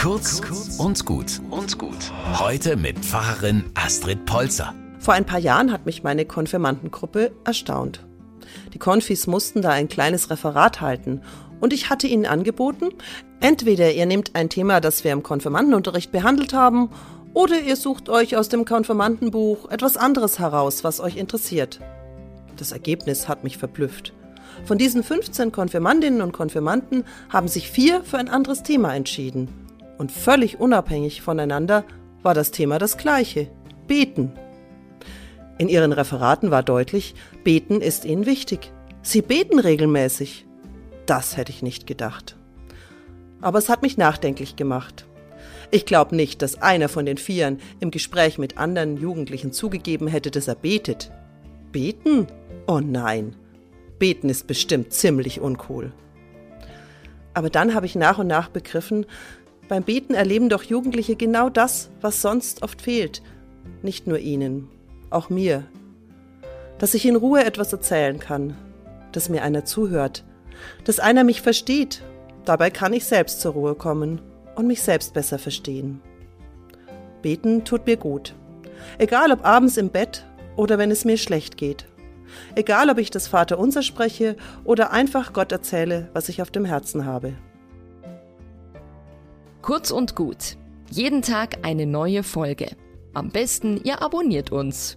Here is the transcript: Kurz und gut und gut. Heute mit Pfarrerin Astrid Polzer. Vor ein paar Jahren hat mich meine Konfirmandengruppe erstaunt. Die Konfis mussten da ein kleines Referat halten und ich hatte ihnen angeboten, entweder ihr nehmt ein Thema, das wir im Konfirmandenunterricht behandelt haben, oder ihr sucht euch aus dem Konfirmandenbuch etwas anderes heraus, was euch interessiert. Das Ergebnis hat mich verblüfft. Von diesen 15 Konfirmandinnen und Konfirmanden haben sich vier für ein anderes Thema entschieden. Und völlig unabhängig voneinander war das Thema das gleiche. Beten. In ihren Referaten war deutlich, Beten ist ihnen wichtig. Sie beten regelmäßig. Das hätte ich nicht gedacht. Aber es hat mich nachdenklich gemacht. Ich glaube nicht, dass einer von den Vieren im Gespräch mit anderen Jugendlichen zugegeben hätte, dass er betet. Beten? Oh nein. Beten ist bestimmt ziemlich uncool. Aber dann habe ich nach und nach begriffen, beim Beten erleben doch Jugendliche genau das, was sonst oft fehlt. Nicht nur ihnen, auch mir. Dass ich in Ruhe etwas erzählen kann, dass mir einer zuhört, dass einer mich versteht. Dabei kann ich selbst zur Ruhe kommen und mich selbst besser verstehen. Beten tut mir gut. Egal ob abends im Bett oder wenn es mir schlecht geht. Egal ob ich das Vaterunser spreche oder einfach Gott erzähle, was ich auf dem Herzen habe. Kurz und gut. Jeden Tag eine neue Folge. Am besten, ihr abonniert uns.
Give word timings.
Kurz 0.00 0.40
und 0.78 1.04
gut 1.04 1.42
und 1.50 1.76
gut. 1.78 2.10
Heute 2.38 2.78
mit 2.78 2.98
Pfarrerin 3.00 3.64
Astrid 3.74 4.24
Polzer. 4.24 4.74
Vor 4.98 5.12
ein 5.12 5.26
paar 5.26 5.38
Jahren 5.38 5.70
hat 5.70 5.84
mich 5.84 6.02
meine 6.02 6.24
Konfirmandengruppe 6.24 7.32
erstaunt. 7.44 8.06
Die 8.72 8.78
Konfis 8.78 9.26
mussten 9.26 9.60
da 9.60 9.68
ein 9.68 9.88
kleines 9.88 10.30
Referat 10.30 10.80
halten 10.80 11.20
und 11.60 11.74
ich 11.74 11.90
hatte 11.90 12.06
ihnen 12.06 12.24
angeboten, 12.24 12.88
entweder 13.40 13.92
ihr 13.92 14.06
nehmt 14.06 14.34
ein 14.36 14.48
Thema, 14.48 14.80
das 14.80 15.04
wir 15.04 15.12
im 15.12 15.22
Konfirmandenunterricht 15.22 16.10
behandelt 16.10 16.54
haben, 16.54 16.88
oder 17.34 17.60
ihr 17.60 17.76
sucht 17.76 18.08
euch 18.08 18.38
aus 18.38 18.48
dem 18.48 18.64
Konfirmandenbuch 18.64 19.70
etwas 19.70 19.98
anderes 19.98 20.38
heraus, 20.38 20.82
was 20.82 21.00
euch 21.00 21.18
interessiert. 21.18 21.78
Das 22.56 22.72
Ergebnis 22.72 23.28
hat 23.28 23.44
mich 23.44 23.58
verblüfft. 23.58 24.14
Von 24.64 24.78
diesen 24.78 25.02
15 25.02 25.52
Konfirmandinnen 25.52 26.22
und 26.22 26.32
Konfirmanden 26.32 27.04
haben 27.28 27.48
sich 27.48 27.70
vier 27.70 28.02
für 28.02 28.16
ein 28.16 28.30
anderes 28.30 28.62
Thema 28.62 28.94
entschieden. 28.94 29.69
Und 30.00 30.10
völlig 30.10 30.58
unabhängig 30.58 31.20
voneinander 31.20 31.84
war 32.22 32.32
das 32.32 32.52
Thema 32.52 32.78
das 32.78 32.96
gleiche. 32.96 33.48
Beten. 33.86 34.32
In 35.58 35.68
ihren 35.68 35.92
Referaten 35.92 36.50
war 36.50 36.62
deutlich, 36.62 37.14
Beten 37.44 37.82
ist 37.82 38.06
ihnen 38.06 38.24
wichtig. 38.24 38.72
Sie 39.02 39.20
beten 39.20 39.58
regelmäßig. 39.58 40.46
Das 41.04 41.36
hätte 41.36 41.52
ich 41.52 41.60
nicht 41.60 41.86
gedacht. 41.86 42.34
Aber 43.42 43.58
es 43.58 43.68
hat 43.68 43.82
mich 43.82 43.98
nachdenklich 43.98 44.56
gemacht. 44.56 45.04
Ich 45.70 45.84
glaube 45.84 46.16
nicht, 46.16 46.40
dass 46.40 46.62
einer 46.62 46.88
von 46.88 47.04
den 47.04 47.18
Vieren 47.18 47.58
im 47.80 47.90
Gespräch 47.90 48.38
mit 48.38 48.56
anderen 48.56 48.96
Jugendlichen 48.96 49.52
zugegeben 49.52 50.06
hätte, 50.06 50.30
dass 50.30 50.48
er 50.48 50.54
betet. 50.54 51.10
Beten? 51.72 52.26
Oh 52.66 52.80
nein. 52.80 53.36
Beten 53.98 54.30
ist 54.30 54.46
bestimmt 54.46 54.94
ziemlich 54.94 55.42
uncool. 55.42 55.92
Aber 57.34 57.50
dann 57.50 57.74
habe 57.74 57.84
ich 57.84 57.96
nach 57.96 58.16
und 58.16 58.28
nach 58.28 58.48
begriffen, 58.48 59.04
beim 59.70 59.84
Beten 59.84 60.14
erleben 60.14 60.48
doch 60.48 60.64
Jugendliche 60.64 61.14
genau 61.14 61.48
das, 61.48 61.90
was 62.00 62.20
sonst 62.20 62.64
oft 62.64 62.82
fehlt. 62.82 63.22
Nicht 63.82 64.08
nur 64.08 64.18
ihnen, 64.18 64.68
auch 65.10 65.30
mir. 65.30 65.62
Dass 66.80 66.92
ich 66.94 67.06
in 67.06 67.14
Ruhe 67.14 67.44
etwas 67.44 67.72
erzählen 67.72 68.18
kann, 68.18 68.56
dass 69.12 69.28
mir 69.28 69.44
einer 69.44 69.64
zuhört, 69.64 70.24
dass 70.82 70.98
einer 70.98 71.22
mich 71.22 71.40
versteht. 71.40 72.02
Dabei 72.44 72.70
kann 72.70 72.92
ich 72.92 73.04
selbst 73.04 73.40
zur 73.40 73.52
Ruhe 73.52 73.76
kommen 73.76 74.20
und 74.56 74.66
mich 74.66 74.82
selbst 74.82 75.14
besser 75.14 75.38
verstehen. 75.38 76.00
Beten 77.22 77.64
tut 77.64 77.86
mir 77.86 77.96
gut. 77.96 78.34
Egal 78.98 79.30
ob 79.30 79.46
abends 79.46 79.76
im 79.76 79.90
Bett 79.90 80.26
oder 80.56 80.78
wenn 80.78 80.90
es 80.90 81.04
mir 81.04 81.16
schlecht 81.16 81.56
geht. 81.56 81.86
Egal 82.56 82.90
ob 82.90 82.98
ich 82.98 83.10
das 83.10 83.28
Vaterunser 83.28 83.84
spreche 83.84 84.36
oder 84.64 84.90
einfach 84.90 85.32
Gott 85.32 85.52
erzähle, 85.52 86.08
was 86.12 86.28
ich 86.28 86.42
auf 86.42 86.50
dem 86.50 86.64
Herzen 86.64 87.04
habe. 87.04 87.34
Kurz 89.62 89.90
und 89.90 90.16
gut. 90.16 90.56
Jeden 90.90 91.22
Tag 91.22 91.58
eine 91.66 91.86
neue 91.86 92.22
Folge. 92.22 92.68
Am 93.12 93.28
besten, 93.28 93.80
ihr 93.84 94.02
abonniert 94.02 94.50
uns. 94.52 94.96